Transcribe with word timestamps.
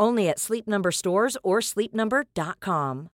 Only 0.00 0.30
at 0.30 0.38
Sleep 0.38 0.66
Number 0.66 0.90
stores 0.90 1.36
or 1.42 1.60
sleepnumber.com. 1.60 3.10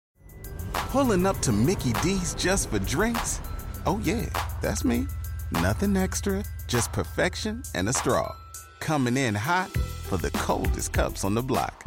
Pulling 0.73 1.27
up 1.27 1.39
to 1.41 1.53
Mickey 1.53 1.93
D's 1.95 2.35
just 2.37 2.71
for 2.71 2.79
drinks? 2.79 3.41
Oh 3.85 4.01
yeah, 4.05 4.27
that's 4.63 4.85
me. 4.85 5.07
Nothing 5.51 5.97
extra, 5.97 6.45
just 6.69 6.93
perfection 6.93 7.65
and 7.75 7.89
a 7.89 7.93
straw. 7.93 8.35
Coming 8.79 9.17
in 9.17 9.35
hot 9.35 9.69
for 10.09 10.17
the 10.17 10.31
coldest 10.31 10.93
cups 10.93 11.25
on 11.25 11.35
the 11.35 11.43
block. 11.43 11.83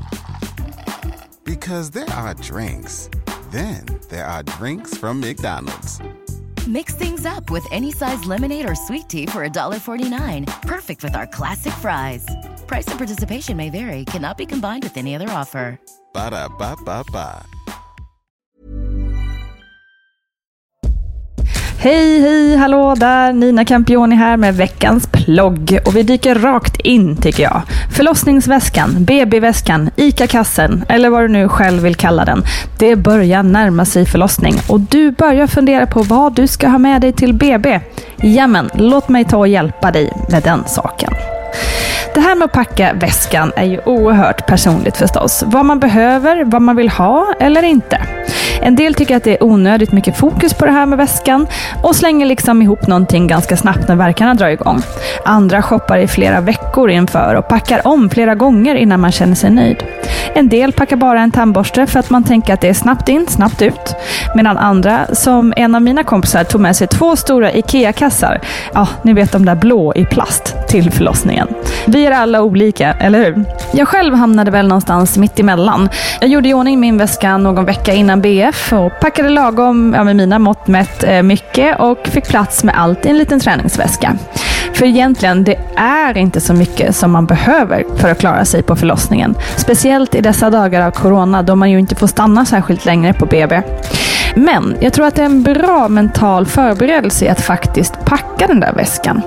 Because 1.46 1.90
there 1.92 2.10
are 2.10 2.34
drinks, 2.34 3.10
then 3.52 3.86
there 4.10 4.26
are 4.26 4.44
drinks 4.44 4.98
from 4.98 5.22
McDonald's. 5.22 6.02
Mix 6.68 6.94
things 6.94 7.26
up 7.26 7.50
with 7.50 7.66
any 7.72 7.92
size 7.92 8.26
lemonade 8.26 8.70
or 8.70 8.76
sweet 8.76 9.08
tea 9.08 9.26
for 9.26 9.48
$1.49. 9.48 10.62
Perfect 10.64 11.04
with 11.04 11.16
our 11.16 11.26
classic 11.26 11.74
fries. 11.74 12.26
Price 12.70 12.92
and 12.92 13.00
participation 13.00 13.58
may 13.58 13.70
vary, 13.72 14.06
cannot 14.06 14.38
be 14.38 14.46
combined 14.46 14.84
with 14.84 14.98
any 14.98 15.16
other 15.16 15.42
offer. 15.42 15.80
Ba 16.14 16.30
da 16.30 16.48
ba 16.60 16.76
ba 16.86 17.04
ba. 17.12 17.28
Hej, 21.80 22.22
hej, 22.22 22.56
hallå 22.56 22.96
där! 22.96 23.34
Nina 23.34 23.66
Campioni 23.66 24.16
här 24.16 24.38
med 24.38 24.56
veckans 24.56 25.08
plogg. 25.08 25.80
Och 25.86 25.96
vi 25.96 26.04
dyker 26.04 26.36
rakt 26.36 26.78
in 26.78 27.18
tycker 27.18 27.44
jag. 27.44 27.62
Förlossningsväskan, 27.96 29.06
BB-väskan, 29.06 29.90
ICA-kassen 29.96 30.86
eller 30.90 31.10
vad 31.10 31.22
du 31.22 31.28
nu 31.28 31.50
själv 31.50 31.84
vill 31.84 31.96
kalla 31.96 32.26
den. 32.26 32.44
Det 32.80 32.96
börjar 32.96 33.44
närma 33.44 33.86
sig 33.86 34.06
förlossning 34.06 34.56
och 34.70 34.80
du 34.80 35.12
börjar 35.12 35.48
fundera 35.48 35.88
på 35.88 36.04
vad 36.04 36.36
du 36.36 36.48
ska 36.48 36.68
ha 36.68 36.78
med 36.78 37.02
dig 37.02 37.14
till 37.14 37.34
BB. 37.34 37.80
Jamen, 38.18 38.70
låt 38.74 39.10
mig 39.10 39.26
ta 39.26 39.38
och 39.38 39.48
hjälpa 39.48 39.92
dig 39.92 40.14
med 40.32 40.44
den 40.44 40.64
saken. 40.68 41.12
Det 42.14 42.20
här 42.20 42.36
med 42.36 42.46
att 42.46 42.52
packa 42.52 42.94
väskan 42.94 43.52
är 43.56 43.64
ju 43.64 43.80
oerhört 43.86 44.48
personligt 44.48 44.98
förstås. 44.98 45.44
Vad 45.48 45.66
man 45.66 45.80
behöver, 45.80 46.44
vad 46.44 46.62
man 46.62 46.76
vill 46.76 46.90
ha 46.90 47.34
eller 47.40 47.64
inte. 47.64 48.02
En 48.62 48.76
del 48.76 48.94
tycker 48.94 49.18
att 49.18 49.24
det 49.24 49.32
är 49.32 49.44
onödigt 49.44 49.92
mycket 49.92 50.18
fokus 50.18 50.54
på 50.54 50.66
det 50.66 50.72
här 50.72 50.86
med 50.86 50.98
väskan 50.98 51.48
och 51.84 51.96
slänger 51.96 52.26
liksom 52.26 52.62
ihop 52.62 52.88
någonting 52.88 53.28
ganska 53.28 53.58
snabbt 53.58 53.88
när 53.88 53.96
verkarna 53.96 54.34
drar 54.34 54.48
igång. 54.48 54.82
Andra 55.26 55.62
shoppar 55.62 55.98
i 55.98 56.08
flera 56.08 56.42
veckor 56.42 56.90
inför 56.90 57.36
och 57.36 57.48
packar 57.48 57.88
om 57.88 58.10
flera 58.10 58.36
gånger 58.36 58.76
innan 58.76 59.00
man 59.00 59.12
känner 59.12 59.36
sig 59.36 59.50
nöjd. 59.50 59.84
En 60.34 60.50
del 60.50 60.72
packar 60.72 60.96
bara 60.96 61.22
en 61.22 61.32
tandborste 61.32 61.88
för 61.88 62.00
att 62.00 62.10
man 62.10 62.24
tänker 62.24 62.54
att 62.54 62.62
det 62.62 62.70
är 62.70 62.74
snabbt 62.74 63.10
in, 63.10 63.28
snabbt 63.28 63.62
ut. 63.62 63.96
Medan 64.36 64.58
andra, 64.58 65.08
som 65.14 65.54
en 65.56 65.76
av 65.76 65.82
mina 65.82 66.04
kompisar, 66.04 66.44
tog 66.44 66.62
med 66.62 66.76
sig 66.76 66.88
två 66.88 67.16
stora 67.16 67.52
IKEA-kassar. 67.52 68.42
Ja, 68.74 68.88
ni 69.02 69.14
vet 69.14 69.32
de 69.32 69.46
där 69.46 69.56
blå 69.56 69.94
i 69.96 70.06
plast 70.06 70.56
till 70.68 70.92
förlossningen. 70.92 71.48
Vi 71.88 72.06
är 72.06 72.12
alla 72.12 72.42
olika, 72.42 72.94
eller 72.94 73.20
hur? 73.20 73.44
Jag 73.74 73.88
själv 73.88 74.16
hamnade 74.16 74.52
väl 74.52 74.68
någonstans 74.68 75.18
mitt 75.18 75.40
emellan. 75.40 75.90
Jag 76.20 76.30
gjorde 76.30 76.50
i 76.50 76.54
ordning 76.54 76.80
min 76.80 76.98
väska 76.98 77.38
någon 77.38 77.66
vecka 77.66 77.94
innan 77.94 78.22
BF 78.22 78.74
och 78.74 79.00
packade 79.02 79.30
lagom, 79.30 79.94
ja, 79.98 80.04
med 80.04 80.16
mina 80.16 80.40
mått 80.40 80.68
mätt, 80.68 81.04
eh, 81.04 81.22
mycket 81.22 81.80
och 81.80 82.08
fick 82.08 82.28
plats 82.28 82.64
med 82.64 82.76
allt 82.78 83.06
i 83.06 83.10
en 83.10 83.18
liten 83.18 83.40
träningsväska. 83.40 84.18
För 84.80 84.86
egentligen, 84.86 85.44
det 85.44 85.56
är 85.76 86.18
inte 86.18 86.42
så 86.42 86.54
mycket 86.54 86.96
som 86.96 87.12
man 87.12 87.26
behöver 87.26 87.84
för 87.98 88.12
att 88.12 88.20
klara 88.20 88.46
sig 88.46 88.64
på 88.64 88.76
förlossningen. 88.76 89.36
Speciellt 89.58 90.16
i 90.16 90.22
dessa 90.22 90.50
dagar 90.50 90.88
av 90.88 90.92
corona 90.92 91.44
då 91.44 91.56
man 91.56 91.72
ju 91.72 91.80
inte 91.80 91.96
får 91.96 92.08
stanna 92.08 92.46
särskilt 92.46 92.86
länge 92.86 93.14
på 93.14 93.26
BB. 93.26 93.62
Men 94.36 94.78
jag 94.80 94.94
tror 94.94 95.06
att 95.06 95.16
det 95.16 95.22
är 95.22 95.26
en 95.26 95.44
bra 95.44 95.88
mental 95.88 96.46
förberedelse 96.46 97.26
i 97.26 97.30
att 97.30 97.42
faktiskt 97.42 98.06
packa 98.06 98.48
den 98.48 98.60
där 98.60 98.74
väskan. 98.74 99.22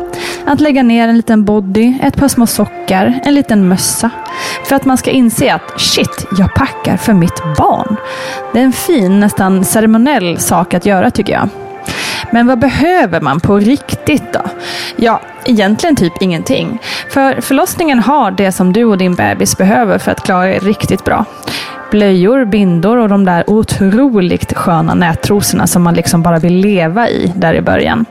Att 0.46 0.60
lägga 0.60 0.82
ner 0.82 1.08
en 1.08 1.16
liten 1.16 1.44
body, 1.44 1.94
ett 2.02 2.16
par 2.16 2.28
små 2.28 2.46
sockar, 2.46 3.20
en 3.25 3.34
liten 3.34 3.69
mössa. 3.69 4.10
För 4.64 4.76
att 4.76 4.84
man 4.84 4.96
ska 4.96 5.10
inse 5.10 5.54
att 5.54 5.81
shit, 5.81 6.26
jag 6.38 6.54
packar 6.54 6.96
för 6.96 7.12
mitt 7.12 7.43
barn. 7.58 7.96
Det 8.52 8.60
är 8.60 8.64
en 8.64 8.72
fin, 8.72 9.20
nästan 9.20 9.64
ceremoniell 9.64 10.38
sak 10.38 10.75
att 10.75 10.87
göra 10.87 11.10
tycker 11.10 11.32
jag. 11.32 11.49
Men 12.32 12.46
vad 12.46 12.58
behöver 12.58 13.20
man 13.20 13.40
på 13.40 13.58
riktigt 13.58 14.32
då? 14.32 14.40
Ja, 14.96 15.20
egentligen 15.44 15.96
typ 15.96 16.12
ingenting. 16.23 16.79
För 17.08 17.40
förlossningen 17.40 17.99
har 17.99 18.31
det 18.31 18.52
som 18.52 18.73
du 18.73 18.84
och 18.84 18.99
din 18.99 19.14
bebis 19.14 19.58
behöver 19.58 19.99
för 19.99 20.11
att 20.11 20.25
klara 20.25 20.55
er 20.55 20.61
riktigt 20.61 21.05
bra. 21.05 21.25
Blöjor, 21.90 22.44
bindor 22.44 22.96
och 22.96 23.08
de 23.08 23.25
där 23.25 23.50
otroligt 23.50 24.52
sköna 24.52 24.94
nättrosorna 24.94 25.67
som 25.67 25.82
man 25.82 25.94
liksom 25.94 26.23
bara 26.23 26.38
vill 26.38 26.55
leva 26.56 27.08
i 27.08 27.32
där 27.37 27.55
i 27.55 27.61
början. 27.61 28.05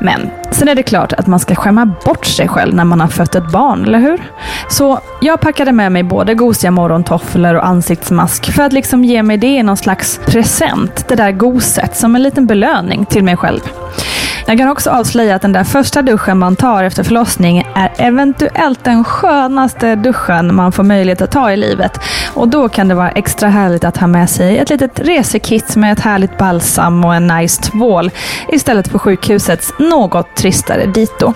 Men 0.00 0.30
Sen 0.56 0.68
är 0.68 0.74
det 0.74 0.82
klart 0.82 1.12
att 1.12 1.26
man 1.26 1.40
ska 1.40 1.54
skämma 1.54 1.86
bort 2.04 2.26
sig 2.26 2.48
själv 2.48 2.74
när 2.74 2.84
man 2.84 3.00
har 3.00 3.08
fött 3.08 3.34
ett 3.34 3.52
barn, 3.52 3.84
eller 3.84 3.98
hur? 3.98 4.30
Så 4.70 5.00
jag 5.20 5.40
packade 5.40 5.72
med 5.72 5.92
mig 5.92 6.02
både 6.02 6.34
gosiga 6.34 6.70
morgontofflor 6.70 7.54
och 7.54 7.66
ansiktsmask 7.66 8.52
för 8.52 8.62
att 8.62 8.72
liksom 8.72 9.04
ge 9.04 9.22
mig 9.22 9.36
det 9.36 9.46
i 9.46 9.62
någon 9.62 9.76
slags 9.76 10.20
present, 10.26 11.08
det 11.08 11.14
där 11.14 11.32
goset, 11.32 11.96
som 11.96 12.16
en 12.16 12.22
liten 12.22 12.46
belöning 12.46 13.06
till 13.06 13.24
mig 13.24 13.36
själv. 13.36 13.60
Jag 14.48 14.58
kan 14.58 14.68
också 14.68 14.90
avslöja 14.90 15.34
att 15.34 15.42
den 15.42 15.52
där 15.52 15.64
första 15.64 16.02
duschen 16.02 16.38
man 16.38 16.56
tar 16.56 16.84
efter 16.84 17.02
förlossning 17.02 17.58
är 17.74 17.92
eventuellt 17.98 18.84
den 18.84 19.04
skönaste 19.04 19.96
duschen 19.96 20.54
man 20.54 20.72
får 20.72 20.82
möjlighet 20.82 21.20
att 21.20 21.30
ta 21.30 21.52
i 21.52 21.56
livet. 21.56 22.00
Och 22.34 22.48
då 22.48 22.68
kan 22.68 22.88
det 22.88 22.94
vara 22.94 23.10
extra 23.10 23.48
härligt 23.48 23.84
att 23.84 23.96
ha 23.96 24.06
med 24.06 24.30
sig 24.30 24.58
ett 24.58 24.70
litet 24.70 25.00
resekit 25.00 25.76
med 25.76 25.92
ett 25.92 26.00
härligt 26.00 26.38
balsam 26.38 27.04
och 27.04 27.14
en 27.14 27.26
nice 27.26 27.62
tvål 27.62 28.10
istället 28.48 28.88
för 28.88 28.98
sjukhusets 28.98 29.72
något 29.78 30.36
tristare 30.36 30.86
dito. 30.86 31.34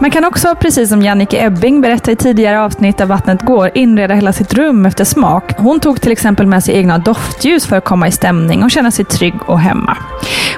Man 0.00 0.10
kan 0.10 0.24
också, 0.24 0.54
precis 0.54 0.88
som 0.88 1.02
Jannike 1.02 1.46
Ebbing 1.46 1.80
berättade 1.80 2.12
i 2.12 2.16
tidigare 2.16 2.60
avsnitt 2.60 3.00
av 3.00 3.08
Vattnet 3.08 3.42
går, 3.42 3.70
inreda 3.74 4.14
hela 4.14 4.32
sitt 4.32 4.54
rum 4.54 4.86
efter 4.86 5.04
smak. 5.04 5.52
Hon 5.56 5.80
tog 5.80 6.00
till 6.00 6.12
exempel 6.12 6.46
med 6.46 6.64
sig 6.64 6.76
egna 6.76 6.98
doftljus 6.98 7.66
för 7.66 7.76
att 7.76 7.84
komma 7.84 8.08
i 8.08 8.12
stämning 8.12 8.62
och 8.62 8.70
känna 8.70 8.90
sig 8.90 9.04
trygg 9.04 9.34
och 9.46 9.60
hemma. 9.60 9.96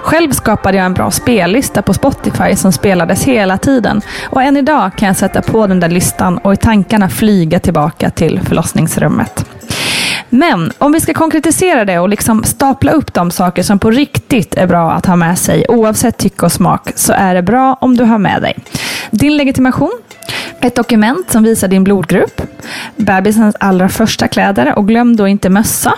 Själv 0.02 0.30
skapade 0.30 0.76
jag 0.76 0.86
en 0.86 0.94
bra 0.94 1.10
spellista 1.10 1.82
på 1.82 1.94
Spotify 1.94 2.56
som 2.56 2.72
spelades 2.72 3.24
hela 3.24 3.58
tiden. 3.58 4.00
Och 4.24 4.42
än 4.42 4.56
idag 4.56 4.90
kan 4.96 5.06
jag 5.06 5.16
sätta 5.16 5.42
på 5.42 5.66
den 5.66 5.80
där 5.80 5.88
listan 5.88 6.38
och 6.38 6.52
i 6.52 6.56
tankarna 6.56 7.08
flyga 7.08 7.60
tillbaka 7.60 8.10
till 8.10 8.40
förlossningsrummet. 8.40 9.44
Men 10.28 10.72
om 10.78 10.92
vi 10.92 11.00
ska 11.00 11.14
konkretisera 11.14 11.84
det 11.84 11.98
och 11.98 12.08
liksom 12.08 12.44
stapla 12.44 12.92
upp 12.92 13.14
de 13.14 13.30
saker 13.30 13.62
som 13.62 13.78
på 13.78 13.90
riktigt 13.90 14.54
är 14.54 14.66
bra 14.66 14.92
att 14.92 15.06
ha 15.06 15.16
med 15.16 15.38
sig, 15.38 15.64
oavsett 15.68 16.18
tycke 16.18 16.46
och 16.46 16.52
smak, 16.52 16.92
så 16.94 17.12
är 17.12 17.34
det 17.34 17.42
bra 17.42 17.76
om 17.80 17.96
du 17.96 18.04
har 18.04 18.18
med 18.18 18.42
dig 18.42 18.54
din 19.10 19.36
legitimation, 19.36 20.00
ett 20.60 20.74
dokument 20.74 21.30
som 21.30 21.42
visar 21.42 21.68
din 21.68 21.84
blodgrupp, 21.84 22.42
bebisens 22.96 23.56
allra 23.60 23.88
första 23.88 24.28
kläder 24.28 24.78
och 24.78 24.88
glöm 24.88 25.16
då 25.16 25.28
inte 25.28 25.48
mössa, 25.48 25.94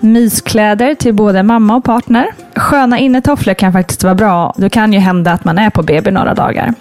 myskläder 0.00 0.94
till 0.94 1.14
både 1.14 1.42
mamma 1.42 1.76
och 1.76 1.84
partner. 1.84 2.26
Sköna 2.56 2.98
innetofflor 2.98 3.54
kan 3.54 3.72
faktiskt 3.72 4.04
vara 4.04 4.14
bra. 4.14 4.54
Det 4.56 4.70
kan 4.70 4.92
ju 4.92 4.98
hända 4.98 5.32
att 5.32 5.44
man 5.44 5.58
är 5.58 5.70
på 5.70 5.82
BB 5.82 6.10
några 6.10 6.34
dagar. 6.34 6.74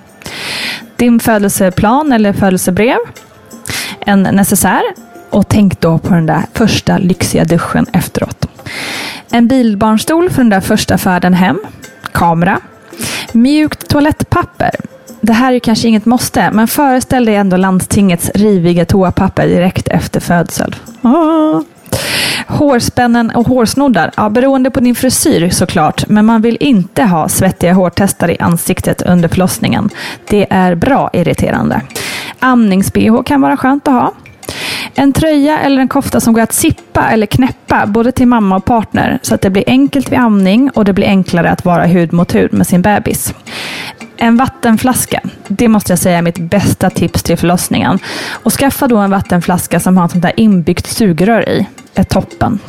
Din 0.96 1.20
födelseplan 1.20 2.14
eller 2.14 2.34
födelsebrev. 2.34 2.98
En 4.00 4.24
necessär 4.24 4.82
och 5.30 5.48
tänk 5.48 5.80
då 5.82 5.98
på 5.98 6.14
den 6.14 6.26
där 6.26 6.42
första 6.54 6.98
lyxiga 6.98 7.44
duschen 7.44 7.86
efteråt. 7.94 8.46
En 9.32 9.48
bilbarnstol 9.48 10.30
för 10.30 10.38
den 10.38 10.50
där 10.50 10.62
första 10.62 10.98
färden 10.98 11.34
hem. 11.34 11.60
Kamera. 12.12 12.60
Mjukt 13.32 13.88
toalettpapper. 13.88 14.72
Det 15.22 15.34
här 15.34 15.54
är 15.54 15.60
kanske 15.60 15.88
inget 15.88 16.06
måste, 16.06 16.52
men 16.52 16.68
föreställ 16.68 17.26
dig 17.26 17.36
ändå 17.36 17.58
landstingets 17.58 18.32
riviga 18.36 18.86
toapapper 18.86 19.48
direkt 19.48 19.88
efter 19.88 20.20
födsel. 20.20 20.76
Ah. 21.02 21.62
Hårspännen 22.48 23.30
och 23.30 23.48
hårsnoddar, 23.48 24.12
ja, 24.18 24.30
beroende 24.30 24.72
på 24.72 24.80
din 24.80 24.96
frisyr 24.96 25.50
såklart, 25.50 26.10
men 26.10 26.26
man 26.26 26.42
vill 26.42 26.58
inte 26.60 27.04
ha 27.04 27.30
svettiga 27.30 27.74
hårtestar 27.74 28.32
i 28.32 28.38
ansiktet 28.40 29.02
under 29.02 29.30
förlossningen. 29.30 29.90
Det 30.30 30.48
är 30.50 30.76
bra 30.76 31.10
irriterande. 31.14 31.82
Amnings-bh 32.40 33.24
kan 33.24 33.42
vara 33.42 33.58
skönt 33.58 33.88
att 33.88 33.94
ha. 33.94 34.14
En 34.96 35.14
tröja 35.14 35.60
eller 35.60 35.82
en 35.82 35.88
kofta 35.88 36.20
som 36.20 36.34
går 36.34 36.42
att 36.42 36.54
sippa 36.54 37.10
eller 37.10 37.26
knäppa 37.26 37.86
både 37.86 38.12
till 38.12 38.28
mamma 38.28 38.56
och 38.56 38.66
partner 38.66 39.20
så 39.22 39.36
att 39.36 39.42
det 39.42 39.50
blir 39.50 39.64
enkelt 39.68 40.12
vid 40.12 40.20
amning 40.20 40.70
och 40.70 40.86
det 40.86 40.94
blir 40.94 41.08
enklare 41.08 41.52
att 41.52 41.66
vara 41.66 41.86
hud 41.86 42.14
mot 42.14 42.36
hud 42.36 42.54
med 42.54 42.68
sin 42.68 42.82
bebis. 42.82 43.34
En 44.18 44.38
vattenflaska, 44.38 45.22
det 45.48 45.68
måste 45.68 45.92
jag 45.92 46.00
säga 46.00 46.18
är 46.18 46.22
mitt 46.22 46.38
bästa 46.38 46.90
tips 46.90 47.24
till 47.24 47.38
förlossningen. 47.38 48.00
Och 48.30 48.54
skaffa 48.54 48.88
då 48.88 48.98
en 48.98 49.12
vattenflaska 49.12 49.80
som 49.80 49.98
har 49.98 50.06
ett 50.06 50.12
sånt 50.12 50.22
där 50.22 50.40
inbyggt 50.40 50.88
sugrör 50.88 51.50
i. 51.50 51.68
är 51.96 52.04
toppen. 52.04 52.60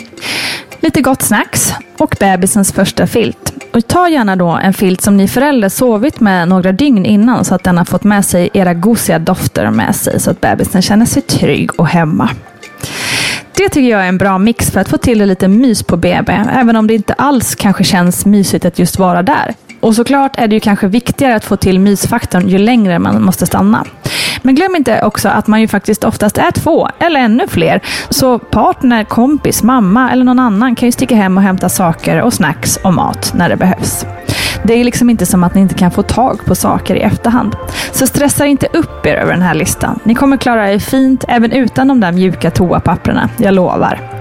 Lite 0.85 1.01
gott 1.01 1.23
snacks 1.23 1.73
och 1.99 2.17
bebisens 2.21 2.73
första 2.73 3.07
filt. 3.07 3.53
Och 3.73 3.87
ta 3.87 4.09
gärna 4.09 4.37
då 4.37 4.49
en 4.49 4.75
filt 4.75 5.01
som 5.01 5.17
ni 5.17 5.29
föräldrar 5.29 5.69
sovit 5.69 6.21
med 6.21 6.49
några 6.49 6.73
dygn 6.73 7.07
innan 7.07 7.45
så 7.45 7.55
att 7.55 7.65
den 7.65 7.79
har 7.79 7.85
fått 7.85 8.05
med 8.05 8.25
sig 8.25 8.51
era 8.53 8.75
gosiga 8.75 9.19
dofter 9.19 9.71
med 9.71 9.97
sig 9.97 10.21
så 10.21 10.31
att 10.31 10.41
bebisen 10.41 10.83
känner 10.83 11.07
sig 11.07 11.23
trygg 11.23 11.81
och 11.81 11.89
hemma. 11.89 12.31
Det 13.57 13.69
tycker 13.69 13.91
jag 13.91 14.05
är 14.05 14.09
en 14.09 14.19
bra 14.19 14.39
mix 14.39 14.71
för 14.71 14.81
att 14.81 14.89
få 14.89 14.99
till 14.99 15.19
lite 15.19 15.49
mys 15.49 15.83
på 15.83 15.97
BB, 15.97 16.33
även 16.53 16.77
om 16.77 16.87
det 16.87 16.95
inte 16.95 17.13
alls 17.13 17.55
kanske 17.55 17.85
känns 17.85 18.27
mysigt 18.27 18.65
att 18.65 18.79
just 18.79 18.99
vara 18.99 19.23
där. 19.23 19.55
Och 19.85 19.95
såklart 19.95 20.39
är 20.39 20.49
det 20.49 20.55
ju 20.55 20.61
kanske 20.61 20.87
viktigare 20.87 21.35
att 21.35 21.45
få 21.45 21.57
till 21.57 21.81
mysfaktorn 21.81 22.49
ju 22.49 22.59
längre 22.59 22.99
man 22.99 23.23
måste 23.23 23.47
stanna. 23.47 23.85
Men 24.43 24.55
glöm 24.55 24.77
inte 24.77 25.03
också 25.03 25.29
att 25.29 25.47
man 25.47 25.61
ju 25.61 25.69
faktiskt 25.69 26.05
oftast 26.05 26.39
är 26.39 26.51
två, 26.51 26.89
eller 26.99 27.21
ännu 27.21 27.49
fler. 27.49 27.81
Så 28.09 28.39
partner, 28.39 29.05
kompis, 29.05 29.63
mamma 29.63 30.11
eller 30.11 30.25
någon 30.25 30.39
annan 30.39 30.75
kan 30.75 30.89
ju 30.89 30.93
sticka 30.93 31.17
hem 31.17 31.37
och 31.37 31.43
hämta 31.43 31.69
saker 31.69 32.23
och 32.23 32.33
snacks 32.33 32.77
och 32.77 32.95
mat 32.95 33.33
när 33.35 33.49
det 33.49 33.57
behövs. 33.57 34.07
Det 34.63 34.75
är 34.75 34.85
liksom 34.85 35.11
inte 35.11 35.27
som 35.27 35.45
att 35.45 35.55
ni 35.55 35.61
inte 35.61 35.75
kan 35.75 35.91
få 35.91 36.03
tag 36.03 36.45
på 36.45 36.55
saker 36.55 36.95
i 36.95 37.01
efterhand. 37.01 37.57
Så 37.93 38.07
stressa 38.07 38.47
inte 38.47 38.67
upp 38.73 39.07
er 39.07 39.15
över 39.15 39.33
den 39.33 39.43
här 39.43 39.55
listan. 39.55 39.99
Ni 40.05 40.15
kommer 40.15 40.37
klara 40.37 40.73
er 40.73 40.79
fint 40.79 41.25
även 41.29 41.53
utan 41.53 41.89
de 41.89 42.01
där 42.01 42.13
mjuka 42.13 42.51
toapapperna, 42.51 43.29
jag 43.37 43.55
lovar. 43.55 44.13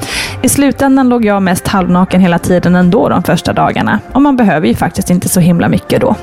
I 0.43 0.49
slutändan 0.49 1.09
låg 1.09 1.25
jag 1.25 1.43
mest 1.43 1.67
halvnaken 1.67 2.21
hela 2.21 2.39
tiden 2.39 2.75
ändå 2.75 3.09
de 3.09 3.23
första 3.23 3.53
dagarna. 3.53 3.99
Och 4.13 4.21
man 4.21 4.35
behöver 4.35 4.67
ju 4.67 4.75
faktiskt 4.75 5.09
inte 5.09 5.29
så 5.29 5.39
himla 5.39 5.69
mycket 5.69 6.01
då. 6.01 6.15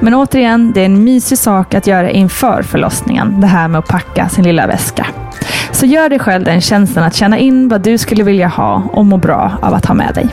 Men 0.00 0.14
återigen, 0.14 0.72
det 0.72 0.80
är 0.80 0.84
en 0.84 1.04
mysig 1.04 1.38
sak 1.38 1.74
att 1.74 1.86
göra 1.86 2.10
inför 2.10 2.62
förlossningen. 2.62 3.40
Det 3.40 3.46
här 3.46 3.68
med 3.68 3.78
att 3.78 3.88
packa 3.88 4.28
sin 4.28 4.44
lilla 4.44 4.66
väska. 4.66 5.06
Så 5.72 5.86
gör 5.86 6.08
dig 6.08 6.18
själv 6.18 6.44
den 6.44 6.60
tjänsten 6.60 7.04
att 7.04 7.14
känna 7.14 7.38
in 7.38 7.68
vad 7.68 7.80
du 7.80 7.98
skulle 7.98 8.22
vilja 8.22 8.48
ha 8.48 8.82
och 8.92 9.06
må 9.06 9.16
bra 9.16 9.52
av 9.62 9.74
att 9.74 9.86
ha 9.86 9.94
med 9.94 10.14
dig. 10.14 10.26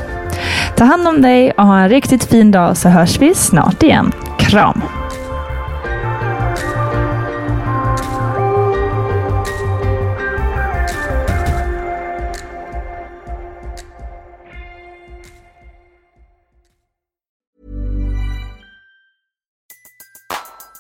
Ta 0.75 0.83
hand 0.83 1.07
om 1.07 1.21
dig 1.21 1.51
och 1.51 1.65
ha 1.65 1.79
en 1.79 1.89
riktigt 1.89 2.23
fin 2.23 2.51
dag 2.51 2.77
så 2.77 2.89
hörs 2.89 3.19
vi 3.19 3.35
snart 3.35 3.83
igen. 3.83 4.11
Kram! 4.37 4.81